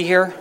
[0.00, 0.32] here.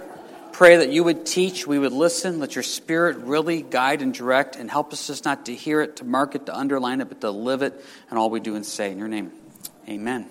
[0.52, 4.56] Pray that you would teach, we would listen, let your spirit really guide and direct,
[4.56, 7.22] and help us just not to hear it, to mark it, to underline it, but
[7.22, 8.92] to live it and all we do and say.
[8.92, 9.32] In your name,
[9.90, 10.30] amen.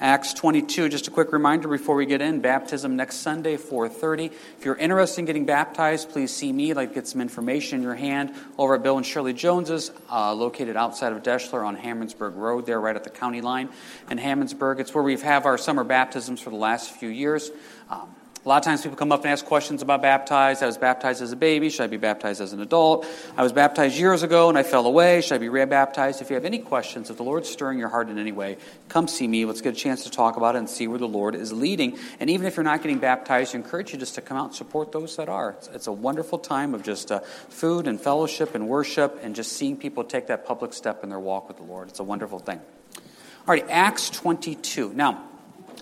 [0.00, 4.32] Acts 22, just a quick reminder before we get in, baptism next Sunday, 4.30.
[4.32, 6.70] If you're interested in getting baptized, please see me.
[6.70, 10.32] I'd like get some information in your hand over at Bill and Shirley Jones's, uh,
[10.32, 13.68] located outside of Deshler on Hammondsburg Road there, right at the county line
[14.10, 14.80] in Hammondsburg.
[14.80, 17.50] It's where we have our summer baptisms for the last few years.
[17.90, 18.14] Um,
[18.48, 20.62] a lot of times people come up and ask questions about baptized.
[20.62, 21.68] I was baptized as a baby.
[21.68, 23.06] Should I be baptized as an adult?
[23.36, 25.20] I was baptized years ago and I fell away.
[25.20, 26.22] Should I be rebaptized?
[26.22, 28.56] If you have any questions, if the Lord's stirring your heart in any way,
[28.88, 29.44] come see me.
[29.44, 31.98] Let's get a chance to talk about it and see where the Lord is leading.
[32.20, 34.54] And even if you're not getting baptized, I encourage you just to come out and
[34.54, 35.50] support those that are.
[35.50, 39.52] It's, it's a wonderful time of just uh, food and fellowship and worship and just
[39.52, 41.88] seeing people take that public step in their walk with the Lord.
[41.88, 42.62] It's a wonderful thing.
[42.96, 43.02] All
[43.48, 44.94] right, Acts 22.
[44.94, 45.22] Now,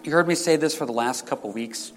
[0.02, 1.92] you heard me say this for the last couple weeks.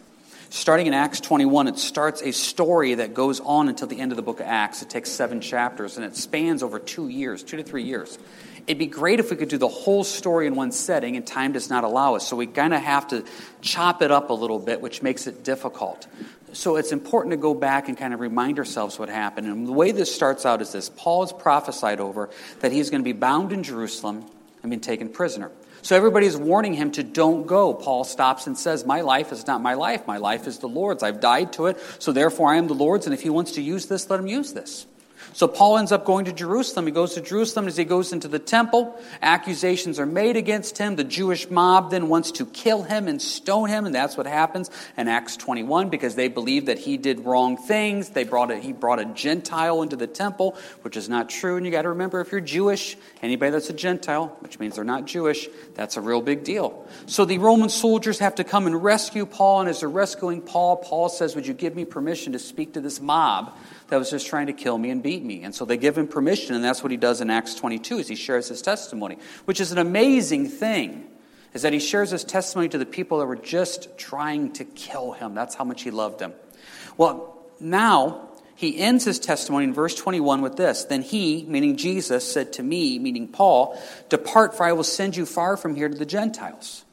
[0.52, 4.16] Starting in Acts 21, it starts a story that goes on until the end of
[4.16, 4.82] the book of Acts.
[4.82, 8.18] It takes seven chapters and it spans over two years, two to three years.
[8.66, 11.52] It'd be great if we could do the whole story in one setting, and time
[11.52, 12.28] does not allow us.
[12.28, 13.26] So we kind of have to
[13.62, 16.08] chop it up a little bit, which makes it difficult.
[16.54, 19.46] So it's important to go back and kind of remind ourselves what happened.
[19.48, 23.02] And the way this starts out is this Paul has prophesied over that he's going
[23.02, 24.26] to be bound in Jerusalem
[24.64, 25.52] and be taken prisoner.
[25.82, 27.74] So everybody's warning him to don't go.
[27.74, 30.06] Paul stops and says, My life is not my life.
[30.08, 31.04] My life is the Lord's.
[31.04, 33.62] I've died to it, so therefore I am the Lord's, and if he wants to
[33.62, 34.88] use this, let him use this.
[35.34, 36.86] So Paul ends up going to Jerusalem.
[36.86, 39.00] He goes to Jerusalem as he goes into the temple.
[39.22, 40.96] Accusations are made against him.
[40.96, 44.70] The Jewish mob then wants to kill him and stone him, and that's what happens
[44.98, 48.10] in Acts 21 because they believe that he did wrong things.
[48.10, 51.58] They brought a, he brought a Gentile into the temple, which is not true.
[51.58, 54.84] And you got to remember if you're Jewish, anybody that's a Gentile, which means they're
[54.84, 56.88] not Jewish, that's a real big deal.
[57.06, 60.78] So the Roman soldiers have to come and rescue Paul, and as they're rescuing Paul,
[60.78, 63.56] Paul says, Would you give me permission to speak to this mob?
[63.90, 65.44] That was just trying to kill me and beat me.
[65.44, 68.08] And so they give him permission, and that's what he does in Acts 22 as
[68.08, 71.08] he shares his testimony, which is an amazing thing,
[71.54, 75.14] is that he shares his testimony to the people that were just trying to kill
[75.14, 75.34] him.
[75.34, 76.34] That's how much he loved them.
[76.98, 82.30] Well, now he ends his testimony in verse 21 with this Then he, meaning Jesus,
[82.30, 85.98] said to me, meaning Paul, Depart, for I will send you far from here to
[85.98, 86.84] the Gentiles.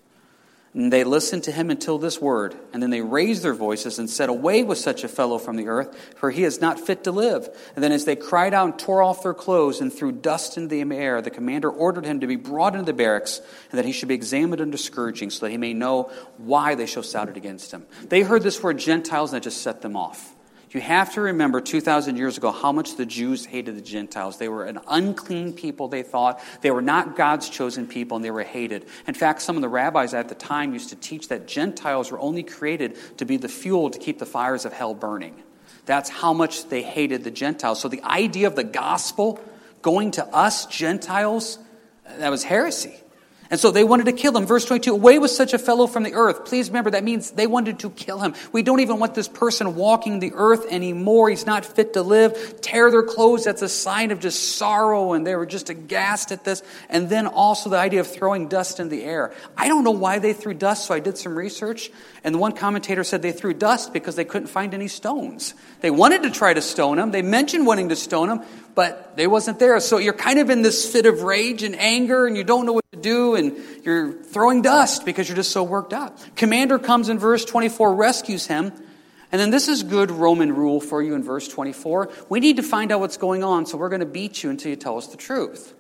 [0.77, 2.55] And they listened to him until this word.
[2.75, 5.69] And then they raised their voices and said, Away with such a fellow from the
[5.69, 7.49] earth, for he is not fit to live.
[7.75, 10.69] And then as they cried out and tore off their clothes and threw dust into
[10.69, 13.93] the air, the commander ordered him to be brought into the barracks and that he
[13.93, 17.73] should be examined under scourging so that he may know why they so shouted against
[17.73, 17.87] him.
[18.11, 20.36] They heard this word Gentiles and it just set them off.
[20.73, 24.37] You have to remember 2,000 years ago how much the Jews hated the Gentiles.
[24.37, 26.43] They were an unclean people, they thought.
[26.61, 28.87] They were not God's chosen people, and they were hated.
[29.07, 32.19] In fact, some of the rabbis at the time used to teach that Gentiles were
[32.19, 35.41] only created to be the fuel to keep the fires of hell burning.
[35.87, 37.81] That's how much they hated the Gentiles.
[37.81, 39.41] So the idea of the gospel
[39.83, 41.61] going to us, Gentiles,
[42.19, 42.95] that was heresy.
[43.51, 44.47] And so they wanted to kill him.
[44.47, 46.45] Verse 22 Away with such a fellow from the earth.
[46.45, 48.35] Please remember that means they wanted to kill him.
[48.53, 51.31] We don't even want this person walking the earth anymore.
[51.31, 52.61] He's not fit to live.
[52.61, 53.45] Tear their clothes.
[53.45, 55.13] That's a sign of just sorrow.
[55.13, 56.63] And they were just aghast at this.
[56.89, 59.33] And then also the idea of throwing dust in the air.
[59.57, 61.91] I don't know why they threw dust, so I did some research.
[62.25, 65.55] And the one commentator said they threw dust because they couldn't find any stones.
[65.81, 67.11] They wanted to try to stone him.
[67.13, 68.41] They mentioned wanting to stone him,
[68.75, 69.79] but they wasn't there.
[69.81, 72.73] So you're kind of in this fit of rage and anger, and you don't know
[72.73, 76.19] what do, and you're throwing dust because you're just so worked up.
[76.35, 78.73] Commander comes in verse 24, rescues him.
[79.33, 82.11] And then this is good Roman rule for you in verse 24.
[82.29, 84.71] We need to find out what's going on, so we're going to beat you until
[84.71, 85.75] you tell us the truth.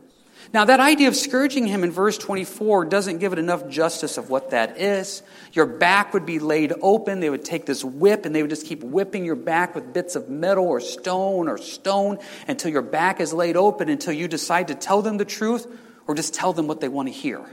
[0.52, 4.30] Now, that idea of scourging him in verse 24 doesn't give it enough justice of
[4.30, 5.22] what that is.
[5.52, 7.18] Your back would be laid open.
[7.18, 10.14] They would take this whip and they would just keep whipping your back with bits
[10.14, 14.68] of metal or stone or stone until your back is laid open until you decide
[14.68, 15.66] to tell them the truth
[16.06, 17.44] or just tell them what they want to hear.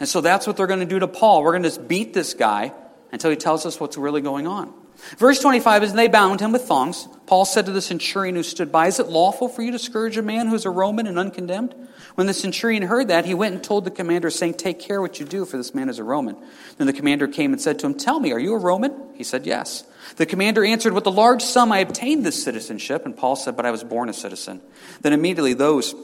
[0.00, 1.42] And so that's what they're going to do to Paul.
[1.42, 2.72] We're going to just beat this guy
[3.12, 4.72] until he tells us what's really going on.
[5.16, 7.06] Verse 25 is, and they bound him with thongs.
[7.26, 10.16] Paul said to the centurion who stood by, Is it lawful for you to scourge
[10.16, 11.74] a man who is a Roman and uncondemned?
[12.16, 15.20] When the centurion heard that, he went and told the commander, saying, Take care what
[15.20, 16.36] you do, for this man is a Roman.
[16.78, 18.92] Then the commander came and said to him, Tell me, are you a Roman?
[19.14, 19.84] He said, Yes.
[20.16, 23.06] The commander answered, With a large sum I obtained this citizenship.
[23.06, 24.60] And Paul said, But I was born a citizen.
[25.00, 25.94] Then immediately those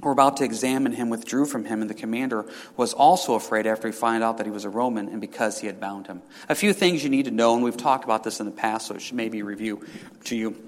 [0.00, 2.46] were about to examine him withdrew from him, and the commander
[2.76, 5.66] was also afraid after he found out that he was a Roman and because he
[5.66, 6.22] had bound him.
[6.48, 8.86] A few things you need to know, and we've talked about this in the past,
[8.86, 9.84] so it should maybe review
[10.24, 10.67] to you.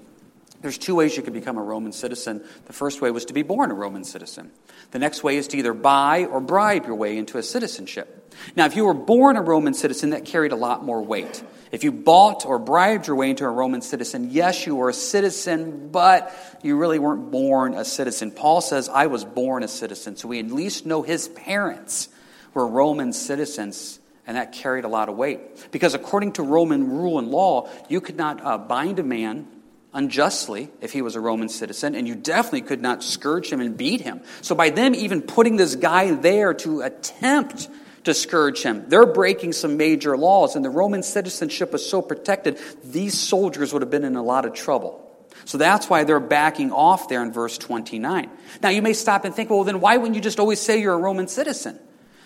[0.61, 2.43] There's two ways you could become a Roman citizen.
[2.65, 4.51] The first way was to be born a Roman citizen.
[4.91, 8.33] The next way is to either buy or bribe your way into a citizenship.
[8.55, 11.43] Now, if you were born a Roman citizen, that carried a lot more weight.
[11.71, 14.93] If you bought or bribed your way into a Roman citizen, yes, you were a
[14.93, 18.31] citizen, but you really weren't born a citizen.
[18.31, 22.09] Paul says, I was born a citizen, so we at least know his parents
[22.53, 25.39] were Roman citizens, and that carried a lot of weight.
[25.71, 29.47] Because according to Roman rule and law, you could not uh, bind a man
[29.93, 33.77] unjustly if he was a Roman citizen, and you definitely could not scourge him and
[33.77, 34.21] beat him.
[34.41, 37.69] So, by them even putting this guy there to attempt
[38.05, 42.59] to scourge him, they're breaking some major laws, and the Roman citizenship was so protected,
[42.83, 45.07] these soldiers would have been in a lot of trouble.
[45.45, 48.29] So that's why they're backing off there in verse 29.
[48.61, 50.93] Now, you may stop and think, well, then why wouldn't you just always say you're
[50.93, 51.79] a Roman citizen?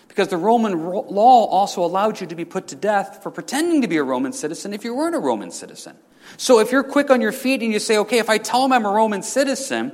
[0.08, 3.88] Because the Roman law also allowed you to be put to death for pretending to
[3.88, 5.96] be a Roman citizen if you weren't a Roman citizen.
[6.36, 8.72] So if you're quick on your feet and you say, okay, if I tell them
[8.72, 9.92] I'm a Roman citizen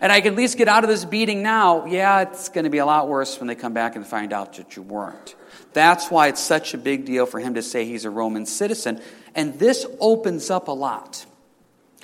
[0.00, 2.70] and I can at least get out of this beating now, yeah, it's going to
[2.70, 5.34] be a lot worse when they come back and find out that you weren't.
[5.72, 9.00] That's why it's such a big deal for him to say he's a Roman citizen.
[9.34, 11.24] And this opens up a lot.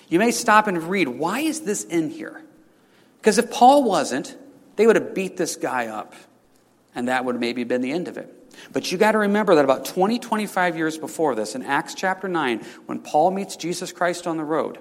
[0.09, 2.43] You may stop and read, why is this in here?
[3.19, 4.37] Because if Paul wasn't,
[4.77, 6.15] they would have beat this guy up.
[6.95, 8.33] And that would have maybe been the end of it.
[8.73, 12.29] But you got to remember that about 20, 25 years before this, in Acts chapter
[12.29, 14.79] 9, when Paul meets Jesus Christ on the road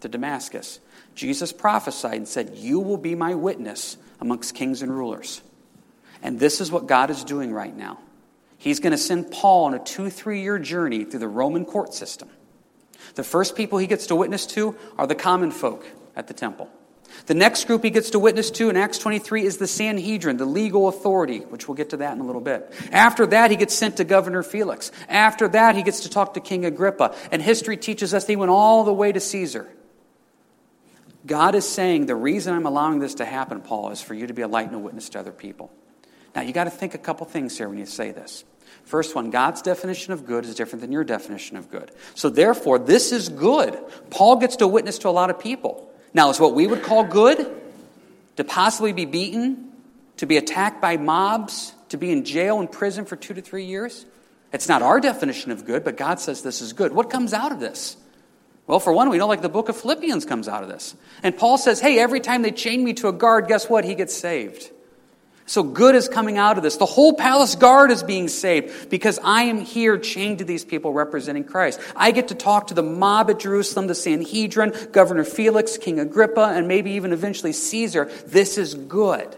[0.00, 0.80] to Damascus,
[1.14, 5.42] Jesus prophesied and said, You will be my witness amongst kings and rulers.
[6.22, 7.98] And this is what God is doing right now.
[8.56, 11.94] He's going to send Paul on a two, three year journey through the Roman court
[11.94, 12.28] system.
[13.14, 15.86] The first people he gets to witness to are the common folk
[16.16, 16.68] at the temple.
[17.26, 20.46] The next group he gets to witness to in Acts 23 is the Sanhedrin, the
[20.46, 22.72] legal authority, which we'll get to that in a little bit.
[22.90, 24.90] After that, he gets sent to Governor Felix.
[25.08, 27.14] After that, he gets to talk to King Agrippa.
[27.30, 29.68] And history teaches us that he went all the way to Caesar.
[31.26, 34.34] God is saying, the reason I'm allowing this to happen, Paul, is for you to
[34.34, 35.70] be a light and a witness to other people.
[36.34, 38.44] Now, you got to think a couple things here when you say this.
[38.84, 41.90] First one, God's definition of good is different than your definition of good.
[42.14, 43.78] So, therefore, this is good.
[44.10, 45.87] Paul gets to witness to a lot of people.
[46.14, 47.46] Now, is what we would call good
[48.36, 49.72] to possibly be beaten,
[50.18, 53.64] to be attacked by mobs, to be in jail and prison for two to three
[53.64, 54.06] years?
[54.52, 56.92] It's not our definition of good, but God says this is good.
[56.92, 57.96] What comes out of this?
[58.66, 60.94] Well, for one, we know like the book of Philippians comes out of this.
[61.22, 63.84] And Paul says, hey, every time they chain me to a guard, guess what?
[63.84, 64.70] He gets saved.
[65.48, 66.76] So good is coming out of this.
[66.76, 70.92] The whole palace guard is being saved because I am here chained to these people
[70.92, 71.80] representing Christ.
[71.96, 76.52] I get to talk to the mob at Jerusalem, the Sanhedrin, Governor Felix, King Agrippa,
[76.54, 78.10] and maybe even eventually Caesar.
[78.26, 79.34] This is good.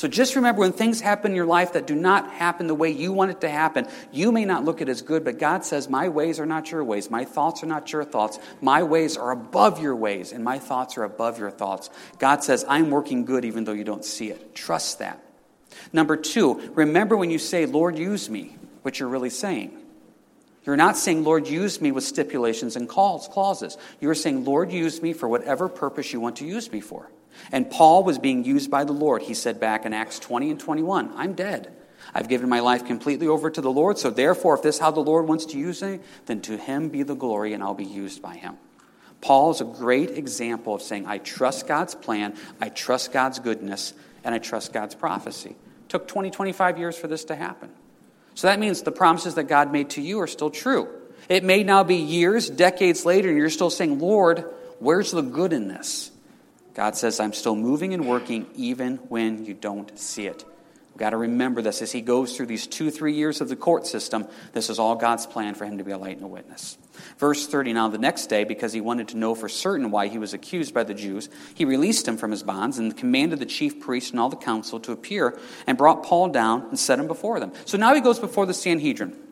[0.00, 2.90] So just remember when things happen in your life that do not happen the way
[2.90, 5.62] you want it to happen, you may not look at it as good, but God
[5.62, 7.10] says, My ways are not your ways.
[7.10, 8.38] My thoughts are not your thoughts.
[8.62, 11.90] My ways are above your ways, and my thoughts are above your thoughts.
[12.18, 14.54] God says, I'm working good even though you don't see it.
[14.54, 15.22] Trust that.
[15.92, 19.78] Number two, remember when you say, Lord, use me, what you're really saying.
[20.64, 23.76] You're not saying, Lord, use me with stipulations and calls, clauses.
[24.00, 27.10] You're saying, Lord, use me for whatever purpose you want to use me for.
[27.52, 29.22] And Paul was being used by the Lord.
[29.22, 31.72] He said back in Acts 20 and 21, I'm dead.
[32.14, 34.90] I've given my life completely over to the Lord, so therefore, if this is how
[34.90, 37.84] the Lord wants to use me, then to him be the glory, and I'll be
[37.84, 38.56] used by him.
[39.20, 43.92] Paul is a great example of saying, I trust God's plan, I trust God's goodness,
[44.24, 45.50] and I trust God's prophecy.
[45.50, 47.70] It took 20, 25 years for this to happen.
[48.34, 50.88] So that means the promises that God made to you are still true.
[51.28, 54.44] It may now be years, decades later, and you're still saying, Lord,
[54.78, 56.10] where's the good in this?
[56.80, 60.46] God says, I'm still moving and working even when you don't see it.
[60.88, 63.54] We've got to remember this as he goes through these two, three years of the
[63.54, 64.26] court system.
[64.54, 66.78] This is all God's plan for him to be a light and a witness.
[67.18, 70.16] Verse 30 Now, the next day, because he wanted to know for certain why he
[70.16, 73.78] was accused by the Jews, he released him from his bonds and commanded the chief
[73.78, 77.40] priests and all the council to appear and brought Paul down and set him before
[77.40, 77.52] them.
[77.66, 79.29] So now he goes before the Sanhedrin.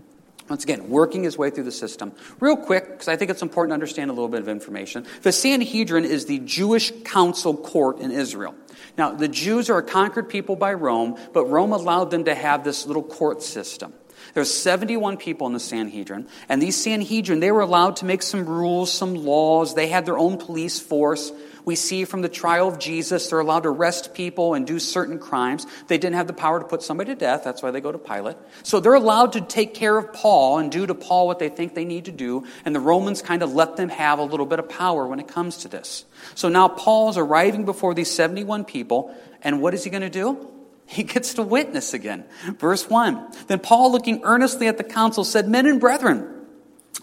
[0.48, 2.12] Once again, working his way through the system.
[2.40, 5.06] Real quick, because I think it's important to understand a little bit of information.
[5.22, 8.54] The Sanhedrin is the Jewish council court in Israel.
[8.96, 12.64] Now, the Jews are a conquered people by Rome, but Rome allowed them to have
[12.64, 13.92] this little court system.
[14.34, 18.46] There's 71 people in the Sanhedrin, and these Sanhedrin, they were allowed to make some
[18.46, 19.74] rules, some laws.
[19.74, 21.32] They had their own police force.
[21.68, 25.18] We see from the trial of Jesus, they're allowed to arrest people and do certain
[25.18, 25.66] crimes.
[25.86, 27.44] They didn't have the power to put somebody to death.
[27.44, 28.38] That's why they go to Pilate.
[28.62, 31.74] So they're allowed to take care of Paul and do to Paul what they think
[31.74, 32.46] they need to do.
[32.64, 35.28] And the Romans kind of let them have a little bit of power when it
[35.28, 36.06] comes to this.
[36.34, 39.14] So now Paul's arriving before these 71 people.
[39.42, 40.50] And what is he going to do?
[40.86, 42.24] He gets to witness again.
[42.58, 43.30] Verse 1.
[43.46, 46.46] Then Paul, looking earnestly at the council, said, Men and brethren,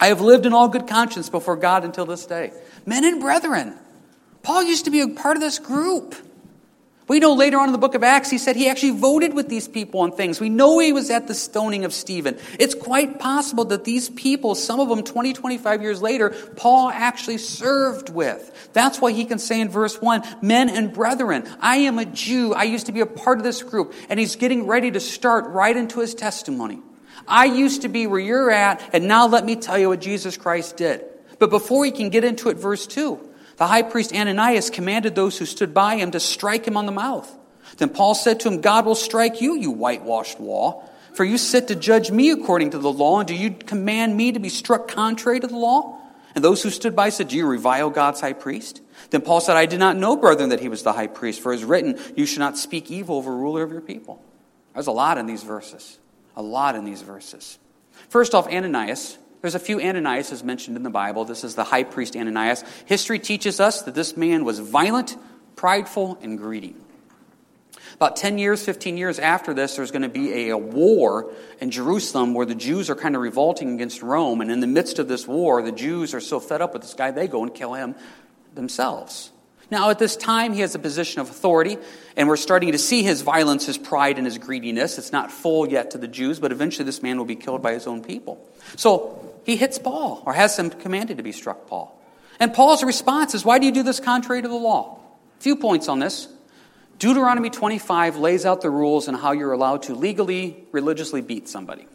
[0.00, 2.50] I have lived in all good conscience before God until this day.
[2.84, 3.78] Men and brethren,
[4.46, 6.14] Paul used to be a part of this group.
[7.08, 9.48] We know later on in the book of Acts, he said he actually voted with
[9.48, 10.38] these people on things.
[10.38, 12.38] We know he was at the stoning of Stephen.
[12.60, 17.38] It's quite possible that these people, some of them 20, 25 years later, Paul actually
[17.38, 18.70] served with.
[18.72, 22.54] That's why he can say in verse 1, Men and brethren, I am a Jew.
[22.54, 23.94] I used to be a part of this group.
[24.08, 26.78] And he's getting ready to start right into his testimony.
[27.26, 30.36] I used to be where you're at, and now let me tell you what Jesus
[30.36, 31.04] Christ did.
[31.40, 35.38] But before he can get into it, verse 2, the high priest Ananias commanded those
[35.38, 37.30] who stood by him to strike him on the mouth.
[37.78, 40.90] Then Paul said to him, God will strike you, you whitewashed wall.
[41.14, 44.32] For you sit to judge me according to the law, and do you command me
[44.32, 45.98] to be struck contrary to the law?
[46.34, 48.82] And those who stood by said, Do you revile God's high priest?
[49.08, 51.52] Then Paul said, I did not know, brethren, that he was the high priest, for
[51.52, 54.22] it is written, You should not speak evil of a ruler of your people.
[54.74, 55.98] There's a lot in these verses.
[56.36, 57.58] A lot in these verses.
[58.10, 61.24] First off, Ananias, there's a few Ananias mentioned in the Bible.
[61.24, 62.64] This is the high priest Ananias.
[62.86, 65.16] History teaches us that this man was violent,
[65.54, 66.74] prideful, and greedy.
[67.94, 71.70] About 10 years, 15 years after this, there's going to be a, a, war in
[71.70, 74.42] Jerusalem where the Jews are kind of revolting against Rome.
[74.42, 76.92] And in the midst of this war, the Jews are so fed up with this
[76.92, 77.94] guy, they go and kill him
[78.54, 79.32] themselves.
[79.70, 81.76] Now, at this time, he has a position of authority,
[82.16, 84.96] and we're starting to see his violence, his pride, and his greediness.
[84.96, 87.72] It's not full yet to the Jews, but eventually this man will be killed by
[87.72, 88.46] his own people.
[88.76, 92.00] So he hits Paul, or has him commanded to be struck Paul.
[92.38, 95.00] And Paul's response is, Why do you do this contrary to the law?
[95.38, 96.28] A few points on this.
[96.98, 101.86] Deuteronomy 25 lays out the rules on how you're allowed to legally, religiously beat somebody.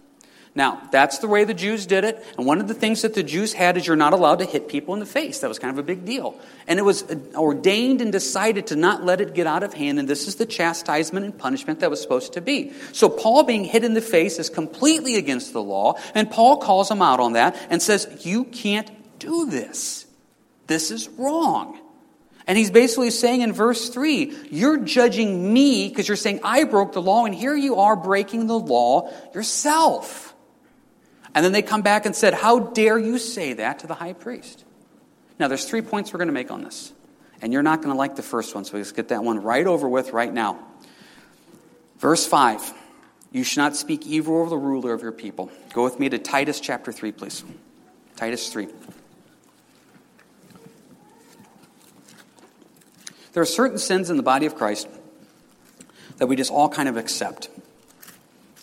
[0.53, 2.25] Now, that's the way the Jews did it.
[2.37, 4.67] And one of the things that the Jews had is you're not allowed to hit
[4.67, 5.39] people in the face.
[5.39, 6.37] That was kind of a big deal.
[6.67, 9.97] And it was uh, ordained and decided to not let it get out of hand.
[9.97, 12.73] And this is the chastisement and punishment that was supposed to be.
[12.91, 15.93] So Paul being hit in the face is completely against the law.
[16.13, 20.05] And Paul calls him out on that and says, You can't do this.
[20.67, 21.79] This is wrong.
[22.45, 26.91] And he's basically saying in verse 3, You're judging me because you're saying I broke
[26.91, 30.30] the law, and here you are breaking the law yourself.
[31.33, 34.13] And then they come back and said, How dare you say that to the high
[34.13, 34.65] priest?
[35.39, 36.93] Now, there's three points we're going to make on this.
[37.41, 39.65] And you're not going to like the first one, so let's get that one right
[39.65, 40.59] over with right now.
[41.97, 42.73] Verse 5
[43.31, 45.51] You should not speak evil over the ruler of your people.
[45.73, 47.43] Go with me to Titus chapter 3, please.
[48.15, 48.67] Titus 3.
[53.33, 54.87] There are certain sins in the body of Christ
[56.17, 57.49] that we just all kind of accept.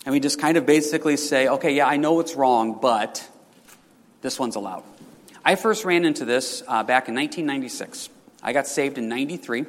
[0.09, 3.29] And we just kind of basically say, okay, yeah, I know it's wrong, but
[4.21, 4.83] this one's allowed.
[5.45, 8.09] I first ran into this uh, back in 1996.
[8.41, 9.65] I got saved in 93.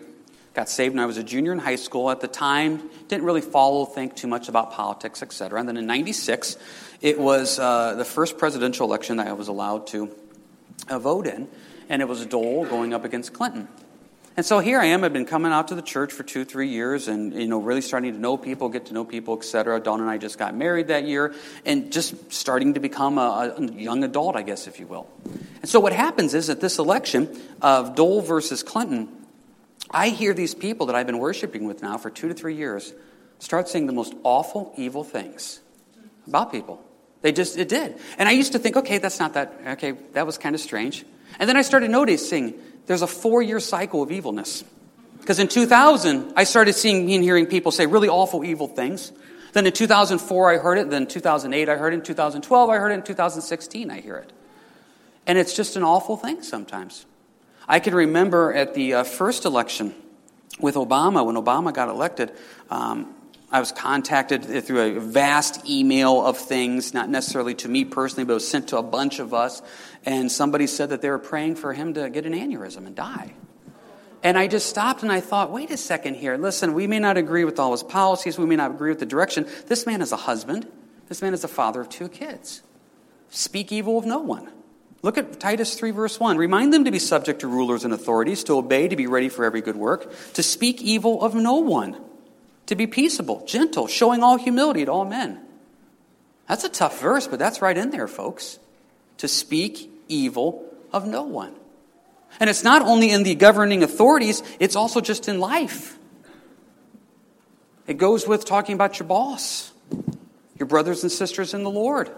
[0.55, 2.11] Got saved when I was a junior in high school.
[2.11, 5.61] At the time, didn't really follow, think too much about politics, etc.
[5.61, 6.57] And then in 96,
[7.03, 10.11] it was uh, the first presidential election that I was allowed to
[10.89, 11.49] uh, vote in.
[11.91, 13.69] And it was Dole going up against Clinton.
[14.41, 15.05] And so here I am.
[15.05, 17.83] I've been coming out to the church for two, three years, and you know, really
[17.83, 19.79] starting to know people, get to know people, etc.
[19.81, 21.35] Dawn and I just got married that year,
[21.67, 25.07] and just starting to become a, a, young adult, I guess, if you will.
[25.61, 27.29] And so what happens is at this election
[27.61, 29.11] of Dole versus Clinton,
[29.91, 32.95] I hear these people that I've been worshiping with now for two to three years
[33.41, 35.61] start saying the most awful, evil things
[36.27, 36.83] about people.
[37.21, 37.99] They just, it did.
[38.17, 41.05] And I used to think, okay, that's not that, okay, that was kind of strange.
[41.39, 42.55] And then I started noticing
[42.87, 44.65] there's a four year cycle of evilness.
[45.21, 49.13] Because in 2000, I started seeing and hearing people say really awful, evil things.
[49.53, 50.91] Then in 2004, I heard it.
[50.91, 51.97] Then in 2008, I heard it.
[51.97, 52.95] In 2012, I heard it.
[52.95, 54.33] In 2016, I hear it.
[55.27, 57.07] And it's just an awful thing sometimes.
[57.69, 59.95] I can remember at the uh, first election
[60.59, 62.33] with Obama, when Obama got elected,
[62.71, 63.15] um,
[63.53, 68.35] I was contacted through a vast email of things, not necessarily to me personally, but
[68.35, 69.61] was sent to a bunch of us
[70.05, 73.35] and somebody said that they were praying for him to get an aneurysm and die.
[74.23, 76.37] And I just stopped and I thought, wait a second here.
[76.37, 79.07] Listen, we may not agree with all his policies, we may not agree with the
[79.07, 79.47] direction.
[79.67, 80.71] This man is a husband,
[81.09, 82.63] this man is a father of two kids.
[83.31, 84.51] Speak evil of no one.
[85.03, 86.37] Look at Titus 3, verse 1.
[86.37, 89.45] Remind them to be subject to rulers and authorities, to obey, to be ready for
[89.45, 91.97] every good work, to speak evil of no one,
[92.71, 95.41] to be peaceable, gentle, showing all humility to all men.
[96.49, 98.59] That's a tough verse, but that's right in there, folks
[99.21, 101.55] to speak evil of no one.
[102.41, 105.99] And it's not only in the governing authorities, it's also just in life.
[107.87, 109.73] It goes with talking about your boss,
[110.59, 112.11] your brothers and sisters in the Lord,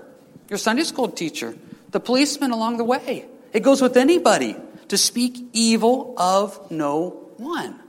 [0.49, 1.57] your Sunday school teacher,
[1.91, 3.27] the policeman along the way.
[3.53, 4.55] It goes with anybody
[4.89, 7.82] to speak evil of no one.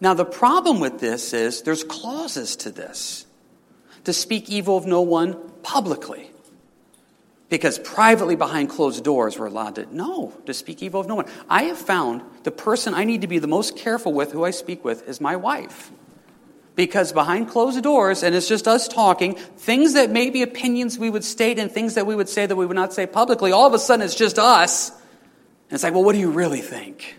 [0.00, 3.26] Now, the problem with this is there's clauses to this
[4.04, 6.30] to speak evil of no one publicly.
[7.48, 11.26] Because privately behind closed doors, we're allowed to, no, to speak evil of no one.
[11.48, 14.50] I have found the person I need to be the most careful with, who I
[14.50, 15.90] speak with, is my wife.
[16.74, 21.10] Because behind closed doors, and it's just us talking, things that may be opinions we
[21.10, 23.66] would state and things that we would say that we would not say publicly, all
[23.66, 24.90] of a sudden it's just us.
[24.90, 27.16] And it's like, well, what do you really think?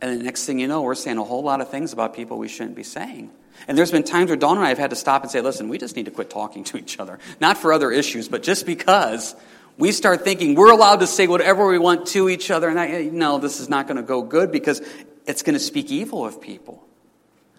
[0.00, 2.38] And the next thing you know, we're saying a whole lot of things about people
[2.38, 3.30] we shouldn't be saying.
[3.68, 5.68] And there's been times where Dawn and I have had to stop and say, listen,
[5.68, 7.18] we just need to quit talking to each other.
[7.40, 9.34] Not for other issues, but just because
[9.78, 12.68] we start thinking we're allowed to say whatever we want to each other.
[12.68, 14.82] And I, eh, no, this is not going to go good because
[15.26, 16.86] it's going to speak evil of people.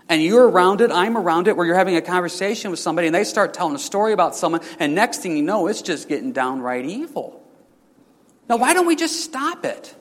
[0.07, 3.15] And you're around it, I'm around it, where you're having a conversation with somebody and
[3.15, 6.31] they start telling a story about someone, and next thing you know, it's just getting
[6.31, 7.41] downright evil.
[8.47, 9.95] Now, why don't we just stop it?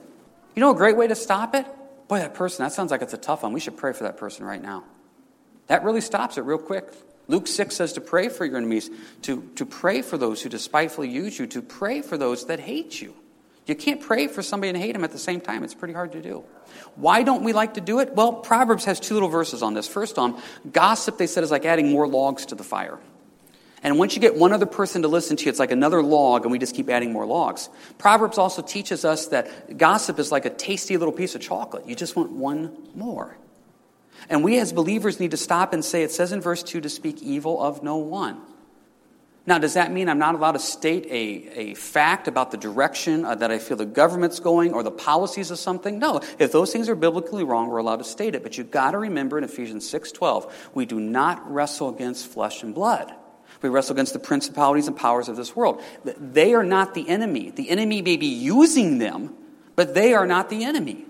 [0.53, 1.65] You know a great way to stop it?
[2.07, 3.53] Boy, that person, that sounds like it's a tough one.
[3.53, 4.83] We should pray for that person right now.
[5.67, 6.93] That really stops it real quick.
[7.27, 8.91] Luke 6 says to pray for your enemies,
[9.23, 13.01] to, to pray for those who despitefully use you, to pray for those that hate
[13.01, 13.15] you.
[13.65, 15.63] You can't pray for somebody and hate them at the same time.
[15.63, 16.43] It's pretty hard to do.
[16.95, 18.13] Why don't we like to do it?
[18.13, 19.87] Well, Proverbs has two little verses on this.
[19.87, 20.39] First on,
[20.71, 22.99] gossip, they said, is like adding more logs to the fire.
[23.85, 26.41] And once you get one other person to listen to you, it's like another log,
[26.41, 27.69] and we just keep adding more logs.
[27.99, 31.87] Proverbs also teaches us that gossip is like a tasty little piece of chocolate.
[31.87, 33.37] You just want one more.
[34.27, 36.89] And we as believers need to stop and say, it says in verse 2 to
[36.89, 38.41] speak evil of no one.
[39.45, 43.23] Now, does that mean I'm not allowed to state a, a fact about the direction
[43.23, 45.99] uh, that I feel the government's going or the policies of something?
[45.99, 46.21] No.
[46.39, 48.41] If those things are biblically wrong, we're allowed to state it.
[48.41, 52.73] But you've got to remember in Ephesians 6.12, we do not wrestle against flesh and
[52.73, 53.13] blood.
[53.65, 55.81] We wrestle against the principalities and powers of this world.
[56.03, 57.49] They are not the enemy.
[57.49, 59.33] The enemy may be using them,
[59.75, 61.05] but they are not the enemy.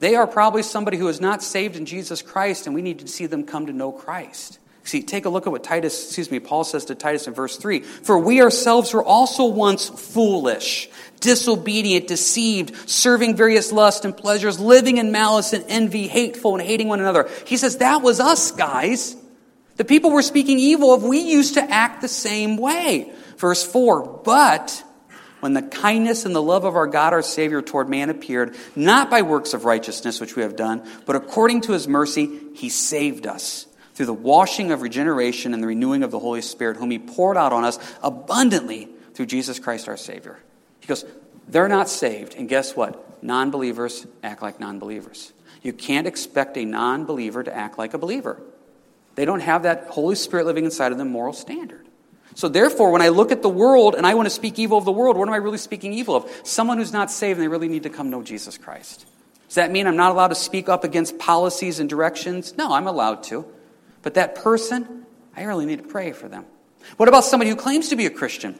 [0.00, 3.06] They are probably somebody who is not saved in Jesus Christ, and we need to
[3.06, 4.58] see them come to know Christ.
[4.82, 7.56] See, take a look at what Titus, excuse me, Paul says to Titus in verse
[7.56, 14.58] 3 For we ourselves were also once foolish, disobedient, deceived, serving various lusts and pleasures,
[14.58, 17.28] living in malice and envy, hateful and hating one another.
[17.46, 19.14] He says, That was us, guys.
[19.80, 23.10] The people we're speaking evil of, we used to act the same way.
[23.38, 24.84] Verse 4 But
[25.40, 29.08] when the kindness and the love of our God our Savior toward man appeared, not
[29.08, 33.26] by works of righteousness which we have done, but according to his mercy, he saved
[33.26, 36.98] us through the washing of regeneration and the renewing of the Holy Spirit, whom he
[36.98, 40.38] poured out on us abundantly through Jesus Christ our Savior.
[40.80, 41.06] He goes,
[41.48, 42.34] they're not saved.
[42.34, 43.22] And guess what?
[43.22, 45.32] Non believers act like non believers.
[45.62, 48.42] You can't expect a non believer to act like a believer.
[49.14, 51.86] They don't have that Holy Spirit living inside of them moral standard.
[52.34, 54.84] So, therefore, when I look at the world and I want to speak evil of
[54.84, 56.30] the world, what am I really speaking evil of?
[56.44, 59.06] Someone who's not saved and they really need to come know Jesus Christ.
[59.48, 62.56] Does that mean I'm not allowed to speak up against policies and directions?
[62.56, 63.44] No, I'm allowed to.
[64.02, 66.46] But that person, I really need to pray for them.
[66.96, 68.58] What about somebody who claims to be a Christian?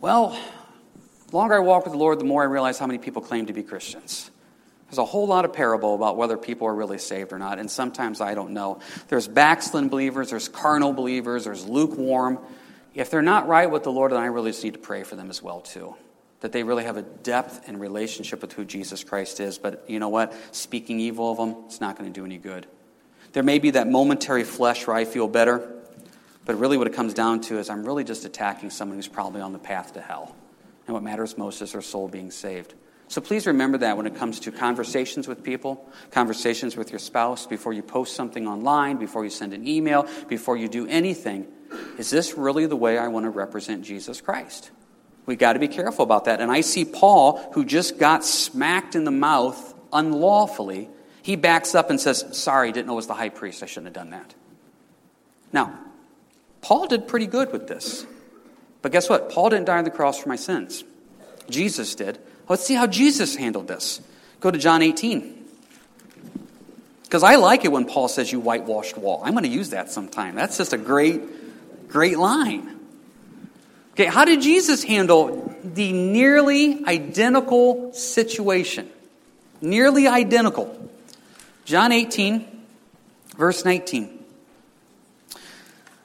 [0.00, 0.38] Well,
[1.30, 3.46] the longer I walk with the Lord, the more I realize how many people claim
[3.46, 4.30] to be Christians.
[4.92, 7.70] There's a whole lot of parable about whether people are really saved or not, and
[7.70, 8.80] sometimes I don't know.
[9.08, 12.38] There's backslidden believers, there's carnal believers, there's lukewarm.
[12.92, 15.16] If they're not right with the Lord, then I really just need to pray for
[15.16, 15.94] them as well, too.
[16.40, 19.56] That they really have a depth and relationship with who Jesus Christ is.
[19.56, 20.34] But you know what?
[20.54, 22.66] Speaking evil of them, it's not going to do any good.
[23.32, 25.72] There may be that momentary flesh where I feel better,
[26.44, 29.40] but really what it comes down to is I'm really just attacking someone who's probably
[29.40, 30.36] on the path to hell.
[30.86, 32.74] And what matters most is their soul being saved.
[33.08, 37.46] So please remember that when it comes to conversations with people, conversations with your spouse,
[37.46, 41.46] before you post something online, before you send an email, before you do anything.
[41.98, 44.70] Is this really the way I want to represent Jesus Christ?
[45.26, 46.40] We got to be careful about that.
[46.40, 50.88] And I see Paul, who just got smacked in the mouth unlawfully,
[51.22, 53.62] he backs up and says, Sorry, didn't know it was the high priest.
[53.62, 54.34] I shouldn't have done that.
[55.52, 55.78] Now,
[56.62, 58.06] Paul did pretty good with this.
[58.80, 59.30] But guess what?
[59.30, 60.82] Paul didn't die on the cross for my sins.
[61.48, 62.18] Jesus did.
[62.52, 64.02] Let's see how Jesus handled this.
[64.40, 65.42] Go to John 18.
[67.04, 69.22] Because I like it when Paul says, You whitewashed wall.
[69.24, 70.34] I'm going to use that sometime.
[70.34, 72.78] That's just a great, great line.
[73.92, 78.90] Okay, how did Jesus handle the nearly identical situation?
[79.62, 80.90] Nearly identical.
[81.64, 82.64] John 18,
[83.34, 84.24] verse 19.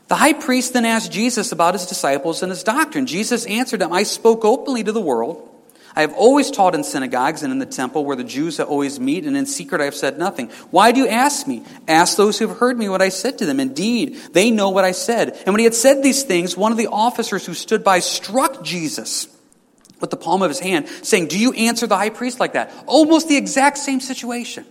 [0.07, 3.05] The high priest then asked Jesus about his disciples and his doctrine.
[3.05, 5.55] Jesus answered him, I spoke openly to the world.
[5.97, 9.25] I have always taught in synagogues and in the temple where the Jews always meet,
[9.25, 10.49] and in secret I have said nothing.
[10.69, 11.63] Why do you ask me?
[11.87, 13.59] Ask those who have heard me what I said to them.
[13.59, 15.29] Indeed, they know what I said.
[15.29, 18.63] And when he had said these things, one of the officers who stood by struck
[18.63, 19.27] Jesus
[19.99, 22.71] with the palm of his hand, saying, Do you answer the high priest like that?
[22.85, 24.67] Almost the exact same situation.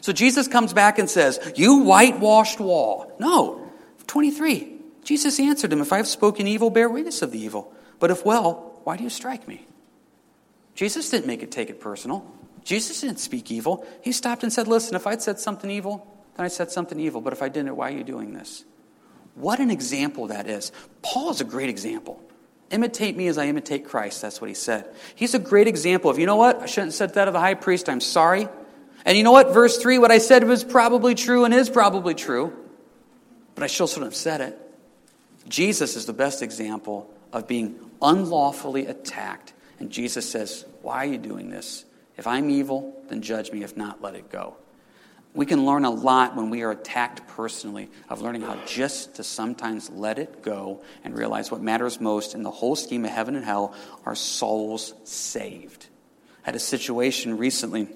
[0.00, 3.14] So Jesus comes back and says, You whitewashed wall.
[3.18, 3.70] No.
[4.06, 4.72] 23.
[5.02, 7.74] Jesus answered him, If I have spoken evil, bear witness of the evil.
[7.98, 9.66] But if well, why do you strike me?
[10.74, 12.30] Jesus didn't make it take it personal.
[12.64, 13.86] Jesus didn't speak evil.
[14.02, 16.06] He stopped and said, Listen, if I'd said something evil,
[16.36, 17.20] then I said something evil.
[17.20, 18.64] But if I didn't, why are you doing this?
[19.34, 20.72] What an example that is.
[21.02, 22.20] Paul is a great example.
[22.70, 24.22] Imitate me as I imitate Christ.
[24.22, 24.88] That's what he said.
[25.14, 26.62] He's a great example of, you know what?
[26.62, 27.88] I shouldn't have said that of the high priest.
[27.88, 28.48] I'm sorry.
[29.04, 29.52] And you know what?
[29.52, 32.52] Verse 3, what I said was probably true and is probably true.
[33.54, 34.58] But I still shouldn't have said it.
[35.48, 39.52] Jesus is the best example of being unlawfully attacked.
[39.78, 41.84] And Jesus says, Why are you doing this?
[42.16, 43.62] If I'm evil, then judge me.
[43.62, 44.56] If not, let it go.
[45.34, 49.24] We can learn a lot when we are attacked personally of learning how just to
[49.24, 53.34] sometimes let it go and realize what matters most in the whole scheme of heaven
[53.34, 55.88] and hell are souls saved.
[56.44, 57.88] I had a situation recently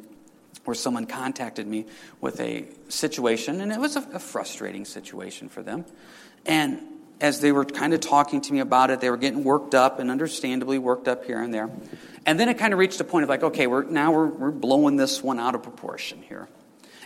[0.64, 1.86] where someone contacted me
[2.20, 5.84] with a situation, and it was a, a frustrating situation for them.
[6.44, 6.82] And
[7.20, 9.98] as they were kind of talking to me about it, they were getting worked up
[9.98, 11.70] and understandably worked up here and there.
[12.24, 14.50] And then it kind of reached a point of like, okay, we're, now we're, we're
[14.50, 16.48] blowing this one out of proportion here.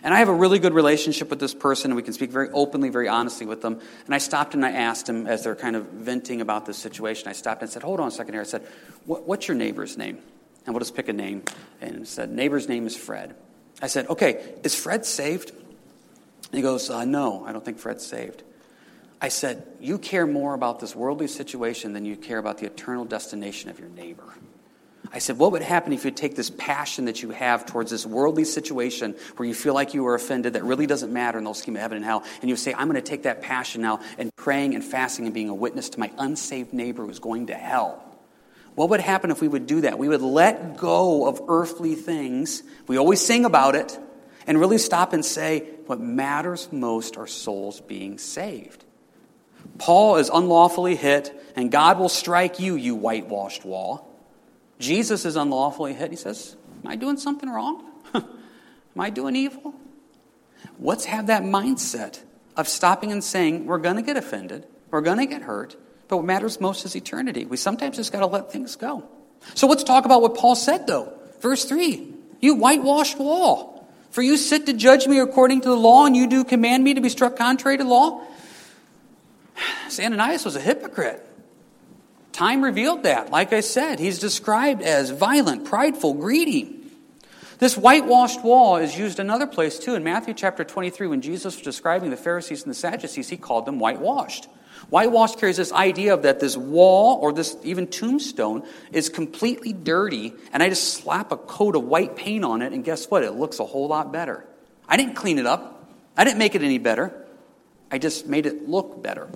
[0.03, 2.49] And I have a really good relationship with this person, and we can speak very
[2.51, 3.81] openly, very honestly with them.
[4.05, 7.29] And I stopped and I asked him, as they're kind of venting about this situation,
[7.29, 8.41] I stopped and said, Hold on a second here.
[8.41, 8.67] I said,
[9.07, 10.19] What's your neighbor's name?
[10.67, 11.45] And we'll just pick a name.
[11.81, 13.37] And said, Neighbor's name is Fred.
[13.81, 15.51] I said, Okay, is Fred saved?
[15.51, 18.43] And he goes, uh, No, I don't think Fred's saved.
[19.23, 23.05] I said, You care more about this worldly situation than you care about the eternal
[23.05, 24.25] destination of your neighbor.
[25.13, 28.05] I said, What would happen if you take this passion that you have towards this
[28.05, 31.53] worldly situation where you feel like you were offended that really doesn't matter in the
[31.53, 34.01] scheme of heaven and hell, and you say, I'm going to take that passion now
[34.19, 37.55] and praying and fasting and being a witness to my unsaved neighbor who's going to
[37.55, 38.03] hell?
[38.75, 40.01] What would happen if we would do that?
[40.01, 42.65] We would let go of earthly things.
[42.89, 43.97] We always sing about it
[44.49, 48.85] and really stop and say, What matters most are souls being saved.
[49.79, 54.09] Paul is unlawfully hit, and God will strike you, you whitewashed wall.
[54.79, 56.11] Jesus is unlawfully hit.
[56.11, 57.85] He says, Am I doing something wrong?
[58.15, 58.25] Am
[58.99, 59.75] I doing evil?
[60.79, 62.21] Let's have that mindset
[62.57, 65.77] of stopping and saying, We're going to get offended, we're going to get hurt,
[66.09, 67.45] but what matters most is eternity.
[67.45, 69.09] We sometimes just got to let things go.
[69.55, 71.13] So let's talk about what Paul said, though.
[71.41, 73.71] Verse 3 You whitewashed wall.
[74.11, 76.95] For you sit to judge me according to the law, and you do command me
[76.95, 78.23] to be struck contrary to law.
[80.01, 81.25] Ananias was a hypocrite.
[82.33, 83.31] Time revealed that.
[83.31, 86.79] Like I said, he's described as violent, prideful, greedy.
[87.59, 89.95] This whitewashed wall is used another place too.
[89.95, 93.67] In Matthew chapter 23, when Jesus was describing the Pharisees and the Sadducees, he called
[93.67, 94.49] them whitewashed.
[94.91, 100.33] Whitewashed carries this idea of that this wall or this even tombstone is completely dirty,
[100.53, 103.23] and I just slap a coat of white paint on it, and guess what?
[103.23, 104.45] It looks a whole lot better.
[104.89, 107.15] I didn't clean it up, I didn't make it any better.
[107.91, 109.29] I just made it look better.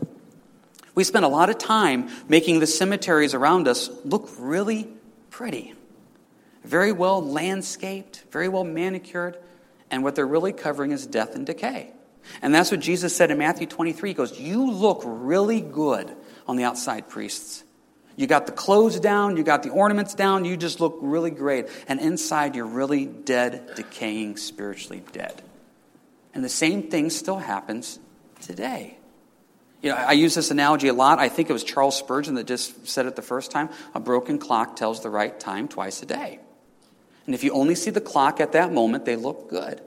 [0.97, 4.89] We spend a lot of time making the cemeteries around us look really
[5.31, 5.75] pretty.
[6.65, 9.39] Very well landscaped, very well manicured,
[9.91, 11.93] and what they're really covering is death and decay.
[12.41, 14.11] And that's what Jesus said in Matthew 23.
[14.11, 16.17] He goes, You look really good
[16.49, 17.63] on the outside, priests.
[18.17, 21.69] You got the clothes down, you got the ornaments down, you just look really great.
[21.87, 25.43] And inside, you're really dead, decaying, spiritually dead.
[26.33, 27.99] And the same thing still happens
[28.41, 28.97] today.
[29.83, 31.19] You know, I use this analogy a lot.
[31.19, 33.69] I think it was Charles Spurgeon that just said it the first time.
[33.95, 36.41] A broken clock tells the right time twice a day.
[37.27, 39.81] And if you only see the clock at that moment, they look good.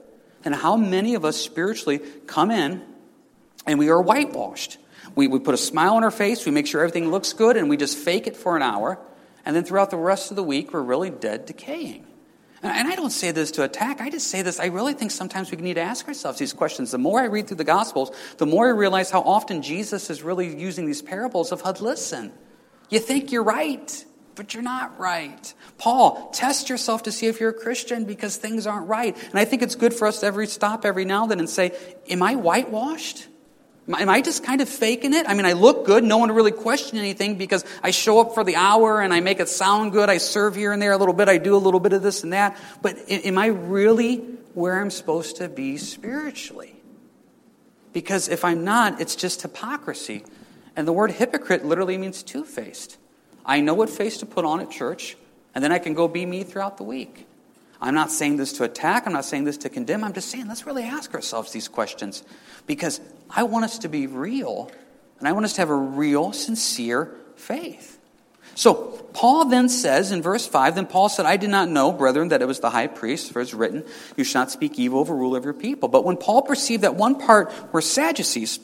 [0.44, 2.82] And how many of us spiritually come in
[3.66, 4.78] and we are whitewashed?
[5.14, 7.68] We, we put a smile on our face, we make sure everything looks good, and
[7.68, 8.98] we just fake it for an hour.
[9.44, 12.06] And then throughout the rest of the week, we're really dead decaying.
[12.62, 14.00] Uh, and I don't say this to attack.
[14.00, 14.60] I just say this.
[14.60, 16.90] I really think sometimes we need to ask ourselves these questions.
[16.90, 20.22] The more I read through the Gospels, the more I realize how often Jesus is
[20.22, 22.32] really using these parables of, listen,
[22.90, 25.54] you think you're right, but you're not right.
[25.78, 29.16] Paul, test yourself to see if you're a Christian because things aren't right.
[29.30, 31.48] And I think it's good for us to every stop every now and then and
[31.48, 31.72] say,
[32.10, 33.26] am I whitewashed?
[33.88, 35.28] Am I just kind of faking it?
[35.28, 36.04] I mean, I look good.
[36.04, 39.40] No one really question anything because I show up for the hour and I make
[39.40, 40.08] it sound good.
[40.08, 41.28] I serve here and there a little bit.
[41.28, 42.56] I do a little bit of this and that.
[42.82, 44.18] But am I really
[44.54, 46.76] where I'm supposed to be spiritually?
[47.92, 50.24] Because if I'm not, it's just hypocrisy.
[50.76, 52.96] And the word hypocrite literally means two faced.
[53.44, 55.16] I know what face to put on at church,
[55.54, 57.26] and then I can go be me throughout the week.
[57.80, 60.04] I'm not saying this to attack, I'm not saying this to condemn.
[60.04, 62.22] I'm just saying let's really ask ourselves these questions
[62.66, 64.70] because I want us to be real,
[65.18, 67.98] and I want us to have a real, sincere faith.
[68.54, 72.28] So, Paul then says in verse 5, then Paul said, I did not know, brethren,
[72.28, 73.84] that it was the high priest, for it is written,
[74.16, 75.88] You shall not speak evil of a ruler of your people.
[75.88, 78.58] But when Paul perceived that one part were Sadducees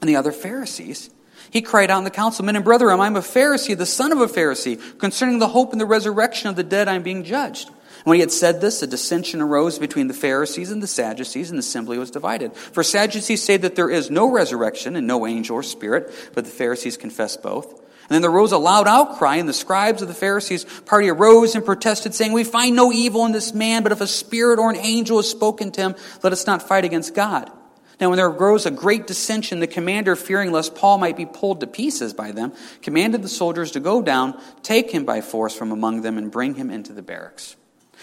[0.00, 1.10] and the other Pharisees,
[1.50, 4.20] He cried out in the council, Men and brethren, I'm a Pharisee, the son of
[4.20, 4.98] a Pharisee.
[4.98, 7.70] Concerning the hope and the resurrection of the dead, I'm being judged.
[8.04, 11.58] When he had said this, a dissension arose between the Pharisees and the Sadducees, and
[11.58, 12.54] the assembly was divided.
[12.54, 16.50] For Sadducees say that there is no resurrection and no angel or spirit, but the
[16.50, 17.72] Pharisees confess both.
[18.10, 21.54] And then there arose a loud outcry, and the scribes of the Pharisees' party arose
[21.54, 24.68] and protested, saying, We find no evil in this man, but if a spirit or
[24.68, 27.52] an angel has spoken to him, let us not fight against God.
[28.00, 31.60] Now, when there arose a great dissension, the commander, fearing lest Paul might be pulled
[31.60, 35.70] to pieces by them, commanded the soldiers to go down, take him by force from
[35.70, 37.56] among them, and bring him into the barracks.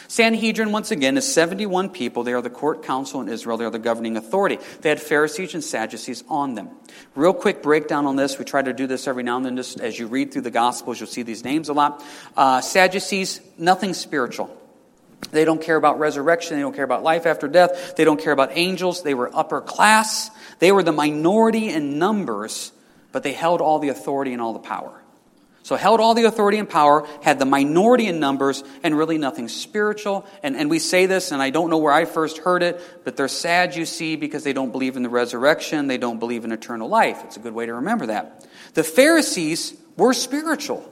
[0.08, 2.24] Sanhedrin, once again, is 71 people.
[2.24, 3.58] They are the court council in Israel.
[3.58, 4.58] They are the governing authority.
[4.82, 6.70] They had Pharisees and Sadducees on them.
[7.16, 8.40] Real quick breakdown on this.
[8.40, 9.58] We try to do this every now and then.
[9.58, 12.04] Just as you read through the Gospels, you'll see these names a lot.
[12.36, 14.56] Uh, Sadducees, nothing spiritual.
[15.32, 16.56] They don't care about resurrection.
[16.56, 17.96] They don't care about life after death.
[17.96, 19.04] They don't care about angels.
[19.04, 20.30] They were upper class.
[20.60, 22.72] They were the minority in numbers,
[23.12, 25.04] but they held all the authority and all the power.
[25.68, 29.50] So held all the authority and power, had the minority in numbers, and really nothing
[29.50, 30.26] spiritual.
[30.42, 33.18] And, and we say this, and I don't know where I first heard it, but
[33.18, 35.88] they're sad, you see, because they don't believe in the resurrection.
[35.88, 37.22] They don't believe in eternal life.
[37.26, 38.48] It's a good way to remember that.
[38.76, 40.90] The Pharisees were spiritual.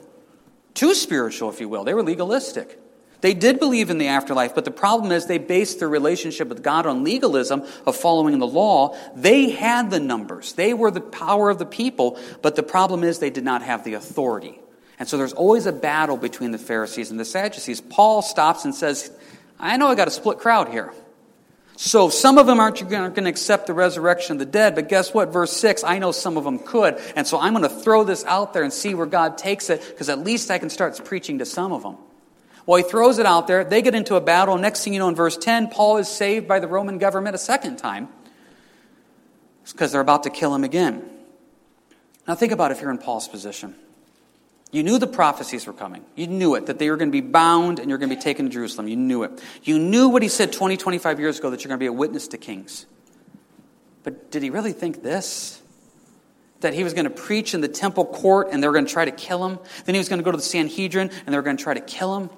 [0.74, 1.86] Too spiritual, if you will.
[1.86, 2.78] They were legalistic.
[3.22, 6.62] They did believe in the afterlife, but the problem is they based their relationship with
[6.62, 8.98] God on legalism of following the law.
[9.16, 13.20] They had the numbers, they were the power of the people, but the problem is
[13.20, 14.60] they did not have the authority.
[14.98, 17.82] And so there's always a battle between the Pharisees and the Sadducees.
[17.82, 19.12] Paul stops and says,
[19.60, 20.94] I know I got a split crowd here.
[21.78, 25.14] So some of them aren't going to accept the resurrection of the dead, but guess
[25.14, 25.34] what?
[25.34, 26.98] Verse 6, I know some of them could.
[27.18, 29.86] And so I'm going to throw this out there and see where God takes it,
[29.86, 31.98] because at least I can start preaching to some of them.
[32.66, 33.66] Well, he throws it out there.
[33.66, 34.58] They get into a battle.
[34.58, 37.40] Next thing you know, in verse 10, Paul is saved by the Roman government a
[37.40, 38.08] second time.
[39.70, 41.08] Because they're about to kill him again.
[42.26, 43.76] Now think about if you're in Paul's position.
[44.76, 46.04] You knew the prophecies were coming.
[46.16, 48.22] You knew it, that they were going to be bound and you're going to be
[48.22, 48.90] taken to Jerusalem.
[48.90, 49.42] You knew it.
[49.64, 51.94] You knew what he said 20, 25 years ago that you're going to be a
[51.94, 52.86] witness to kings.
[54.04, 55.62] But did he really think this?
[56.60, 58.92] That he was going to preach in the temple court and they were going to
[58.92, 59.60] try to kill him?
[59.86, 61.74] Then he was going to go to the Sanhedrin and they were going to try
[61.74, 62.30] to kill him?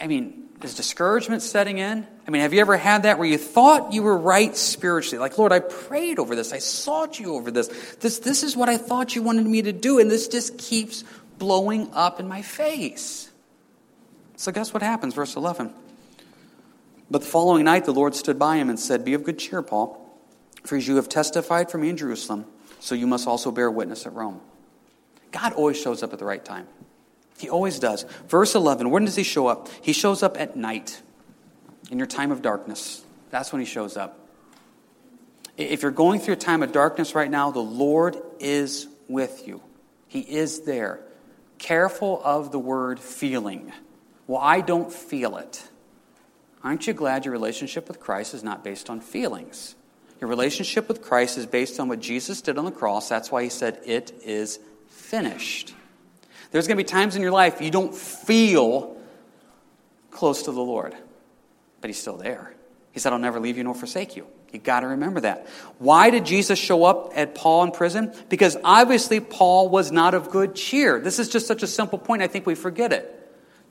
[0.00, 2.06] I mean, is discouragement setting in?
[2.26, 5.18] I mean, have you ever had that where you thought you were right spiritually?
[5.18, 6.52] Like, Lord, I prayed over this.
[6.52, 7.68] I sought you over this.
[7.96, 11.04] This, this is what I thought you wanted me to do, and this just keeps
[11.38, 13.30] blowing up in my face.
[14.36, 15.14] So, guess what happens?
[15.14, 15.72] Verse 11.
[17.10, 19.62] But the following night, the Lord stood by him and said, Be of good cheer,
[19.62, 19.98] Paul,
[20.64, 22.46] for as you have testified for me in Jerusalem,
[22.80, 24.40] so you must also bear witness at Rome.
[25.30, 26.68] God always shows up at the right time.
[27.42, 28.04] He always does.
[28.28, 29.68] Verse 11, when does he show up?
[29.82, 31.02] He shows up at night,
[31.90, 33.04] in your time of darkness.
[33.30, 34.16] That's when he shows up.
[35.56, 39.60] If you're going through a time of darkness right now, the Lord is with you.
[40.06, 41.00] He is there.
[41.58, 43.72] Careful of the word feeling.
[44.28, 45.64] Well, I don't feel it.
[46.62, 49.74] Aren't you glad your relationship with Christ is not based on feelings?
[50.20, 53.08] Your relationship with Christ is based on what Jesus did on the cross.
[53.08, 55.74] That's why he said, It is finished.
[56.52, 58.96] There's going to be times in your life you don't feel
[60.10, 60.94] close to the Lord,
[61.80, 62.54] but He's still there.
[62.92, 64.26] He said, I'll never leave you nor forsake you.
[64.52, 65.48] You got to remember that.
[65.78, 68.12] Why did Jesus show up at Paul in prison?
[68.28, 71.00] Because obviously Paul was not of good cheer.
[71.00, 73.18] This is just such a simple point, I think we forget it.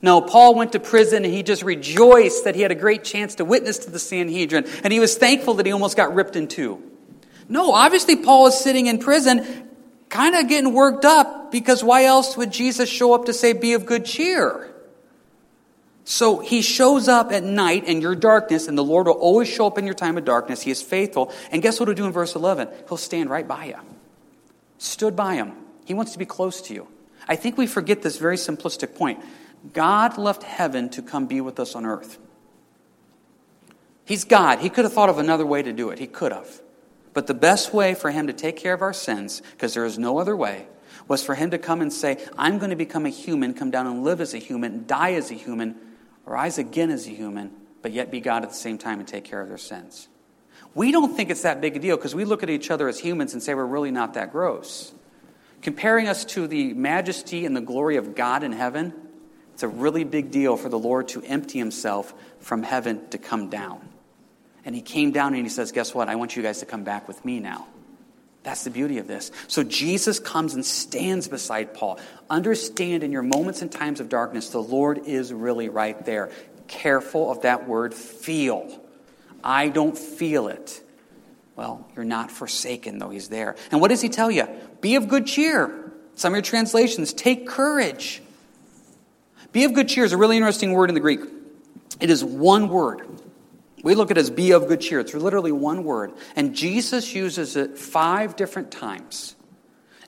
[0.02, 3.36] No, Paul went to prison and he just rejoiced that he had a great chance
[3.36, 6.48] to witness to the Sanhedrin, and he was thankful that he almost got ripped in
[6.48, 6.82] two.
[7.48, 9.68] No, obviously Paul is sitting in prison
[10.12, 13.72] kind of getting worked up because why else would Jesus show up to say, Be
[13.72, 14.68] of good cheer?
[16.04, 19.66] So he shows up at night in your darkness, and the Lord will always show
[19.66, 20.62] up in your time of darkness.
[20.62, 21.32] He is faithful.
[21.50, 22.68] And guess what he'll do in verse 11?
[22.88, 23.76] He'll stand right by you.
[24.78, 25.52] Stood by him.
[25.84, 26.88] He wants to be close to you.
[27.28, 29.20] I think we forget this very simplistic point.
[29.72, 32.18] God left heaven to come be with us on earth.
[34.04, 34.58] He's God.
[34.58, 36.00] He could have thought of another way to do it.
[36.00, 36.61] He could have.
[37.14, 39.98] But the best way for him to take care of our sins, because there is
[39.98, 40.66] no other way,
[41.08, 43.86] was for him to come and say, I'm going to become a human, come down
[43.86, 45.76] and live as a human, die as a human,
[46.24, 47.50] rise again as a human,
[47.82, 50.08] but yet be God at the same time and take care of their sins.
[50.74, 52.98] We don't think it's that big a deal because we look at each other as
[52.98, 54.92] humans and say we're really not that gross.
[55.60, 58.94] Comparing us to the majesty and the glory of God in heaven,
[59.52, 63.50] it's a really big deal for the Lord to empty himself from heaven to come
[63.50, 63.86] down.
[64.64, 66.08] And he came down and he says, Guess what?
[66.08, 67.66] I want you guys to come back with me now.
[68.42, 69.30] That's the beauty of this.
[69.46, 72.00] So Jesus comes and stands beside Paul.
[72.28, 76.30] Understand in your moments and times of darkness, the Lord is really right there.
[76.66, 78.80] Careful of that word feel.
[79.44, 80.82] I don't feel it.
[81.54, 83.56] Well, you're not forsaken, though He's there.
[83.70, 84.48] And what does He tell you?
[84.80, 85.92] Be of good cheer.
[86.14, 88.22] Some of your translations, take courage.
[89.52, 91.20] Be of good cheer is a really interesting word in the Greek.
[92.00, 93.06] It is one word.
[93.82, 95.00] We look at it as be of good cheer.
[95.00, 96.12] It's literally one word.
[96.36, 99.34] And Jesus uses it five different times.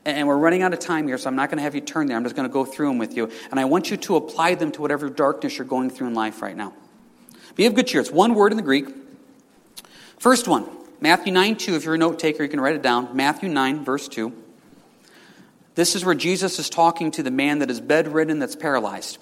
[0.05, 2.07] And we're running out of time here, so I'm not going to have you turn
[2.07, 2.17] there.
[2.17, 3.31] I'm just going to go through them with you.
[3.51, 6.43] And I want you to apply them to whatever darkness you're going through in life
[6.43, 6.75] right now.
[7.57, 8.01] Be of good cheer.
[8.01, 8.87] It's one word in the Greek.
[10.19, 10.69] First one,
[11.01, 11.75] Matthew 9 2.
[11.75, 13.17] If you're a note taker, you can write it down.
[13.17, 14.33] Matthew 9, verse 2.
[15.75, 19.19] This is where Jesus is talking to the man that is bedridden, that's paralyzed.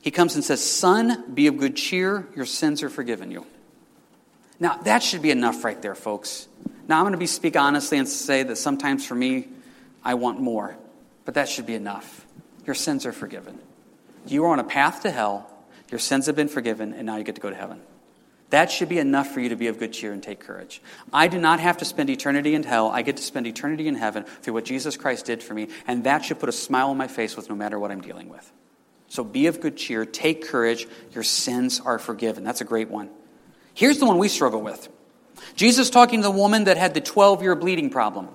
[0.00, 2.26] He comes and says, Son, be of good cheer.
[2.34, 3.46] Your sins are forgiven you.
[4.64, 6.48] Now, that should be enough right there, folks.
[6.88, 9.46] Now, I'm going to be speak honestly and say that sometimes for me,
[10.02, 10.74] I want more.
[11.26, 12.24] But that should be enough.
[12.64, 13.58] Your sins are forgiven.
[14.26, 15.50] You are on a path to hell.
[15.90, 17.82] Your sins have been forgiven, and now you get to go to heaven.
[18.48, 20.80] That should be enough for you to be of good cheer and take courage.
[21.12, 22.88] I do not have to spend eternity in hell.
[22.88, 26.04] I get to spend eternity in heaven through what Jesus Christ did for me, and
[26.04, 28.50] that should put a smile on my face with no matter what I'm dealing with.
[29.08, 30.88] So be of good cheer, take courage.
[31.12, 32.44] Your sins are forgiven.
[32.44, 33.10] That's a great one.
[33.74, 34.88] Here's the one we struggle with.
[35.56, 38.28] Jesus talking to the woman that had the 12 year bleeding problem.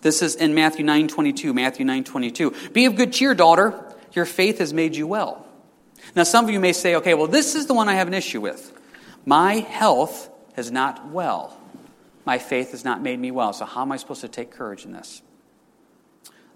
[0.00, 2.72] This is in Matthew 9:22, Matthew 9:22.
[2.72, 3.74] Be of good cheer, daughter,
[4.12, 5.44] your faith has made you well.
[6.14, 8.14] Now some of you may say, "Okay, well this is the one I have an
[8.14, 8.72] issue with.
[9.26, 11.56] My health is not well.
[12.24, 13.52] My faith has not made me well.
[13.52, 15.22] So how am I supposed to take courage in this?"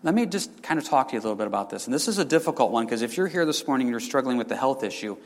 [0.04, 1.86] Let me just kind of talk to you a little bit about this.
[1.86, 4.36] And this is a difficult one because if you're here this morning and you're struggling
[4.36, 5.16] with the health issue,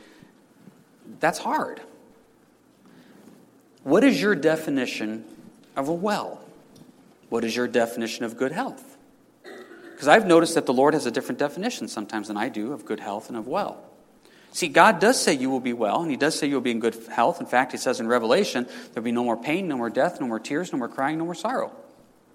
[1.19, 1.81] that's hard.
[3.87, 5.25] What is your definition
[5.77, 6.41] of a well?
[7.29, 8.97] What is your definition of good health?
[9.93, 12.85] Because I've noticed that the Lord has a different definition sometimes than I do of
[12.85, 13.81] good health and of well.
[14.51, 16.73] See, God does say you will be well, and He does say you will be
[16.73, 17.39] in good health.
[17.39, 20.27] In fact, He says in Revelation, there'll be no more pain, no more death, no
[20.27, 21.71] more tears, no more crying, no more sorrow.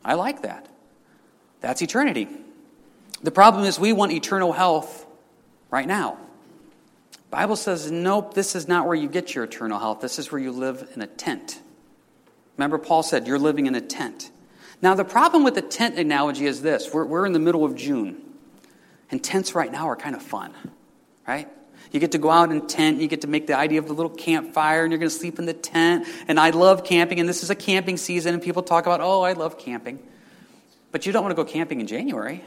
[0.05, 0.69] I like that.
[1.59, 2.29] That's eternity.
[3.23, 5.05] The problem is we want eternal health
[5.69, 6.17] right now.
[7.31, 10.01] Bible says, nope, this is not where you get your eternal health.
[10.01, 11.61] This is where you live in a tent.
[12.57, 14.29] Remember, Paul said, you're living in a tent.
[14.81, 17.75] Now, the problem with the tent analogy is this we're, we're in the middle of
[17.75, 18.21] June,
[19.09, 20.53] and tents right now are kind of fun,
[21.25, 21.47] right?
[21.91, 23.93] You get to go out in tent, you get to make the idea of the
[23.93, 26.07] little campfire, and you're going to sleep in the tent.
[26.27, 29.21] And I love camping, and this is a camping season, and people talk about, oh,
[29.21, 29.99] I love camping.
[30.91, 32.43] But you don't want to go camping in January.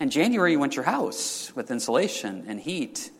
[0.00, 3.10] In January, you want your house with insulation and heat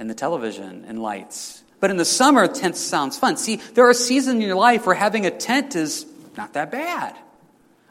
[0.00, 1.62] and the television and lights.
[1.78, 3.36] But in the summer, tent sounds fun.
[3.36, 7.14] See, there are seasons in your life where having a tent is not that bad.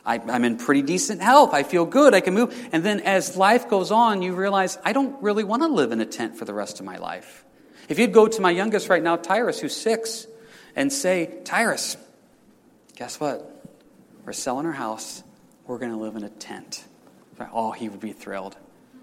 [0.04, 1.54] I, am in pretty decent health.
[1.54, 2.15] I feel good.
[2.15, 2.69] I can move.
[2.72, 6.02] And then as life goes on, you realize I don't really want to live in
[6.02, 7.45] a tent for the rest of my life.
[7.88, 10.26] If you'd go to my youngest right now, Tyrus, who's six,
[10.76, 11.95] and say, Tyrus,
[12.95, 13.67] guess what?
[14.26, 15.24] We're selling our house.
[15.67, 16.84] We're going to live in a tent.
[17.54, 18.58] Oh, he would be thrilled.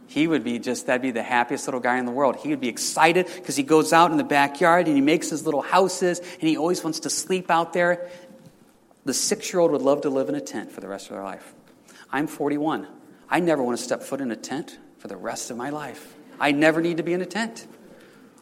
[0.08, 2.36] He would be just, that'd be the happiest little guy in the world.
[2.36, 5.44] He would be excited because he goes out in the backyard and he makes his
[5.44, 8.08] little houses and he always wants to sleep out there.
[9.04, 11.16] The six year old would love to live in a tent for the rest of
[11.16, 11.54] their life.
[12.10, 12.86] I'm 41.
[13.28, 16.14] I never want to step foot in a tent for the rest of my life.
[16.38, 17.66] I never need to be in a tent.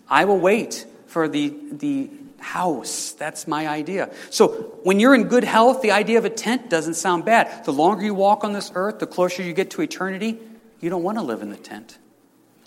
[0.09, 3.13] I will wait for the, the house.
[3.13, 4.11] That's my idea.
[4.31, 4.49] So
[4.83, 7.65] when you're in good health, the idea of a tent doesn't sound bad.
[7.65, 10.39] The longer you walk on this earth, the closer you get to eternity,
[10.85, 11.99] you don't want to live in the tent.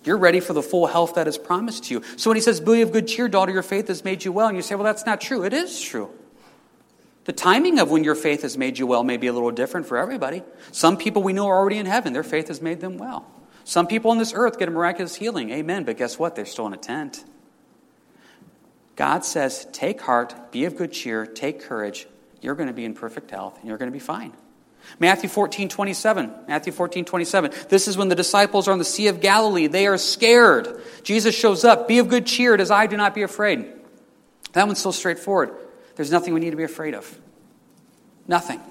[0.03, 2.03] You're ready for the full health that is promised to you.
[2.15, 4.47] So when he says, Be of good cheer, daughter, your faith has made you well,
[4.47, 5.43] and you say, Well, that's not true.
[5.43, 6.09] It is true.
[7.25, 9.85] The timing of when your faith has made you well may be a little different
[9.85, 10.41] for everybody.
[10.71, 13.29] Some people we know are already in heaven, their faith has made them well.
[13.65, 16.35] Some people on this earth get a miraculous healing, amen, but guess what?
[16.35, 17.23] They're still in a tent.
[18.95, 22.07] God says, Take heart, be of good cheer, take courage.
[22.41, 24.33] You're going to be in perfect health, and you're going to be fine.
[24.99, 26.31] Matthew 14, 27.
[26.47, 27.51] Matthew 14, 27.
[27.69, 29.67] This is when the disciples are on the Sea of Galilee.
[29.67, 30.81] They are scared.
[31.03, 31.87] Jesus shows up.
[31.87, 33.73] Be of good cheer, it is I, do not be afraid.
[34.53, 35.51] That one's so straightforward.
[35.95, 37.19] There's nothing we need to be afraid of.
[38.27, 38.61] Nothing.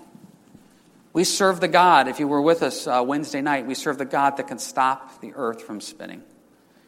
[1.12, 4.04] We serve the God, if you were with us uh, Wednesday night, we serve the
[4.04, 6.22] God that can stop the earth from spinning.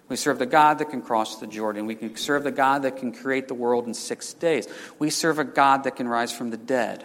[0.08, 1.86] We serve the God that can cross the Jordan.
[1.86, 4.66] We can serve the God that can create the world in six days.
[4.98, 7.04] We serve a God that can rise from the dead.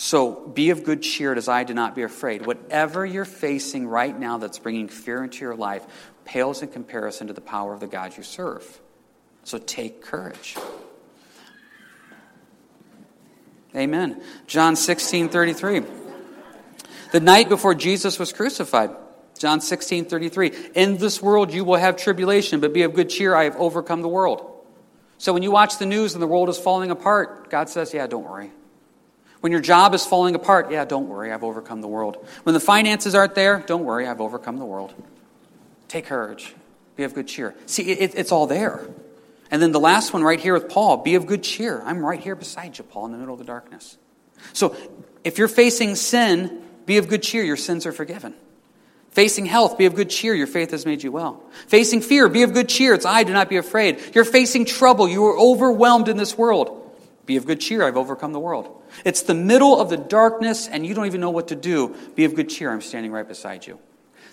[0.00, 2.46] So be of good cheer as I do not be afraid.
[2.46, 5.84] Whatever you're facing right now that's bringing fear into your life
[6.24, 8.80] pales in comparison to the power of the God you serve.
[9.42, 10.56] So take courage.
[13.74, 14.22] Amen.
[14.46, 15.82] John 16, 33.
[17.10, 18.90] The night before Jesus was crucified.
[19.36, 20.52] John 16, 33.
[20.76, 23.34] In this world you will have tribulation, but be of good cheer.
[23.34, 24.48] I have overcome the world.
[25.18, 28.06] So when you watch the news and the world is falling apart, God says, Yeah,
[28.06, 28.52] don't worry.
[29.40, 32.26] When your job is falling apart, yeah, don't worry, I've overcome the world.
[32.42, 34.92] When the finances aren't there, don't worry, I've overcome the world.
[35.86, 36.54] Take courage.
[36.96, 37.54] Be of good cheer.
[37.66, 38.88] See, it, it's all there.
[39.50, 41.80] And then the last one right here with Paul be of good cheer.
[41.84, 43.96] I'm right here beside you, Paul, in the middle of the darkness.
[44.52, 44.76] So
[45.24, 47.44] if you're facing sin, be of good cheer.
[47.44, 48.34] Your sins are forgiven.
[49.10, 50.34] Facing health, be of good cheer.
[50.34, 51.42] Your faith has made you well.
[51.66, 52.94] Facing fear, be of good cheer.
[52.94, 53.98] It's I, do not be afraid.
[54.14, 55.08] You're facing trouble.
[55.08, 56.92] You are overwhelmed in this world.
[57.24, 57.82] Be of good cheer.
[57.82, 58.77] I've overcome the world.
[59.04, 61.94] It's the middle of the darkness and you don't even know what to do.
[62.14, 62.72] Be of good cheer.
[62.72, 63.78] I'm standing right beside you.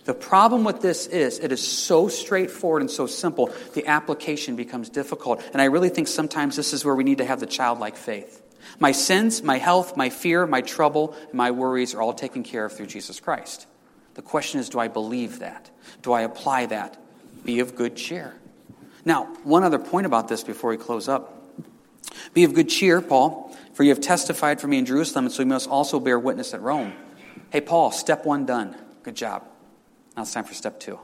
[0.06, 4.90] The problem with this is it is so straightforward and so simple, the application becomes
[4.90, 5.44] difficult.
[5.52, 8.42] And I really think sometimes this is where we need to have the childlike faith.
[8.80, 12.74] My sins, my health, my fear, my trouble, my worries are all taken care of
[12.74, 13.68] through Jesus Christ.
[14.14, 15.70] The question is do I believe that?
[16.02, 16.98] Do I apply that?
[17.44, 18.34] Be of good cheer.
[19.06, 21.32] Now, one other point about this before we close up.
[22.34, 23.45] Be of good cheer, Paul,
[23.76, 26.54] for you have testified for me in Jerusalem, and so you must also bear witness
[26.54, 26.94] at Rome.
[27.52, 28.76] Hey, Paul, step one done.
[29.04, 29.44] Good job.
[30.16, 30.98] Now it's time for step two.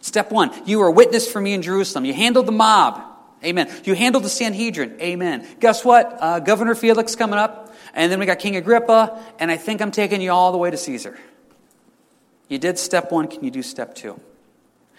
[0.00, 2.06] Step one, you were a witness for me in Jerusalem.
[2.06, 3.02] You handled the mob.
[3.44, 3.70] Amen.
[3.84, 4.98] You handled the Sanhedrin.
[5.00, 5.46] Amen.
[5.60, 6.16] Guess what?
[6.18, 9.90] Uh, Governor Felix coming up, and then we got King Agrippa, and I think I'm
[9.90, 11.18] taking you all the way to Caesar.
[12.48, 13.28] You did step one.
[13.28, 14.18] Can you do step two?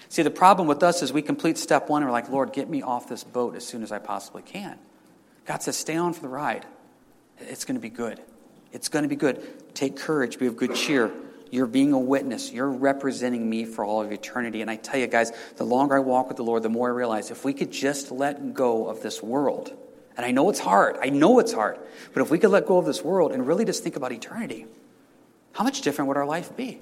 [0.08, 2.70] See, the problem with us is we complete step one and we're like, Lord, get
[2.70, 4.78] me off this boat as soon as I possibly can.
[5.46, 6.66] God says, stay on for the ride.
[7.44, 8.22] It's going to be good.
[8.72, 9.76] It's going to be good.
[9.76, 11.12] Take courage, be of good cheer.
[11.50, 12.52] You're being a witness.
[12.52, 14.62] You're representing me for all of eternity.
[14.62, 16.94] And I tell you guys, the longer I walk with the Lord, the more I
[16.94, 19.74] realize if we could just let go of this world,
[20.16, 21.78] and I know it's hard, I know it's hard,
[22.14, 24.66] but if we could let go of this world and really just think about eternity,
[25.52, 26.80] how much different would our life be?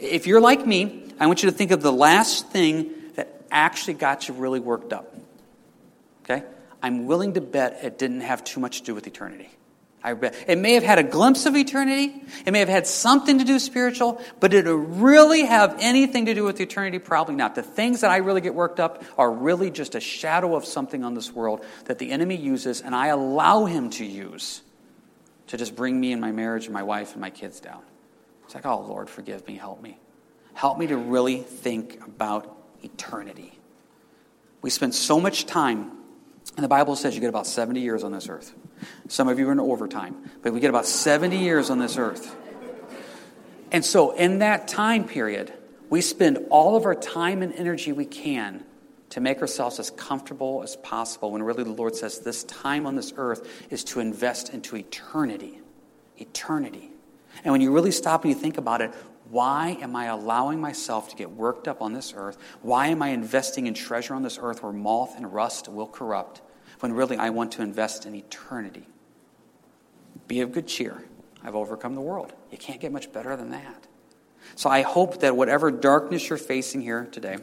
[0.00, 3.94] If you're like me, I want you to think of the last thing that actually
[3.94, 5.14] got you really worked up.
[6.24, 6.42] Okay?
[6.82, 9.50] I'm willing to bet it didn't have too much to do with eternity.
[10.04, 10.12] I.
[10.46, 12.14] It may have had a glimpse of eternity.
[12.44, 16.34] It may have had something to do spiritual, but did it really have anything to
[16.34, 16.98] do with eternity?
[16.98, 17.54] Probably not.
[17.54, 21.02] The things that I really get worked up are really just a shadow of something
[21.02, 24.60] on this world that the enemy uses, and I allow him to use
[25.46, 27.82] to just bring me and my marriage and my wife and my kids down.
[28.44, 29.98] It's like, oh, Lord, forgive me, help me.
[30.52, 33.58] Help me to really think about eternity.
[34.62, 35.92] We spend so much time,
[36.56, 38.54] and the Bible says you get about 70 years on this earth.
[39.08, 42.36] Some of you are in overtime, but we get about 70 years on this earth.
[43.72, 45.52] And so, in that time period,
[45.90, 48.64] we spend all of our time and energy we can
[49.10, 52.96] to make ourselves as comfortable as possible when really the Lord says this time on
[52.96, 55.60] this earth is to invest into eternity.
[56.18, 56.90] Eternity.
[57.42, 58.92] And when you really stop and you think about it,
[59.30, 62.38] why am I allowing myself to get worked up on this earth?
[62.62, 66.42] Why am I investing in treasure on this earth where moth and rust will corrupt?
[66.80, 68.86] when really I want to invest in eternity.
[70.28, 71.02] Be of good cheer.
[71.42, 72.32] I've overcome the world.
[72.50, 73.86] You can't get much better than that.
[74.54, 77.38] So I hope that whatever darkness you're facing here today,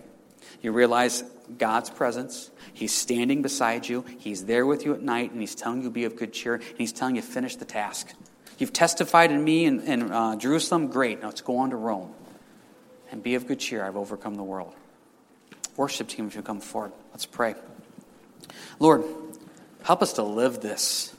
[0.62, 1.24] you realize
[1.58, 2.52] God's presence.
[2.72, 4.06] He's standing beside you.
[4.20, 6.78] He's there with you at night, and He's telling you be of good cheer, and
[6.78, 8.14] He's telling you finish the task.
[8.62, 10.88] You've testified in me in, in uh, Jerusalem.
[10.88, 11.20] Great.
[11.20, 12.14] Now let's go on to Rome.
[13.12, 13.84] And be of good cheer.
[13.84, 14.74] I've overcome the world.
[15.76, 17.56] Worship team, if you come forward, let's pray.
[18.80, 19.04] Lord,
[19.84, 21.14] Help us to live this.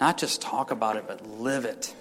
[0.00, 1.94] Not just talk about it, but live it.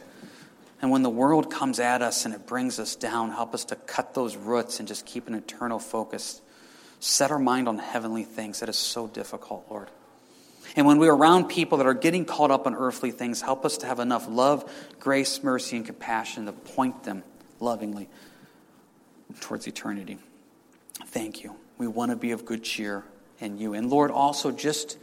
[0.82, 3.76] And when the world comes at us and it brings us down, help us to
[3.76, 6.42] cut those roots and just keep an eternal focus.
[7.00, 8.60] Set our mind on heavenly things.
[8.60, 9.90] That is so difficult, Lord.
[10.76, 13.78] And when we're around people that are getting caught up on earthly things, help us
[13.78, 14.70] to have enough love,
[15.00, 17.24] grace, mercy, and compassion to point them
[17.60, 18.10] lovingly
[19.40, 20.18] towards eternity.
[21.08, 21.56] Thank you.
[21.78, 23.04] We want to be of good cheer
[23.40, 23.74] in you.
[23.74, 24.98] And Lord, also just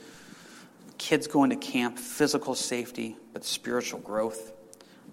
[0.98, 4.52] kids going to camp, physical safety, but spiritual growth.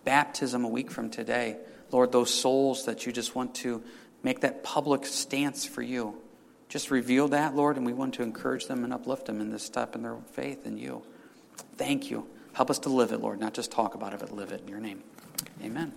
[0.03, 1.57] Baptism a week from today.
[1.91, 3.83] Lord, those souls that you just want to
[4.23, 6.17] make that public stance for you.
[6.69, 9.63] Just reveal that, Lord, and we want to encourage them and uplift them in this
[9.63, 11.01] step in their faith in you.
[11.77, 12.27] Thank you.
[12.53, 14.67] Help us to live it, Lord, not just talk about it, but live it in
[14.67, 15.03] your name.
[15.63, 15.91] Amen.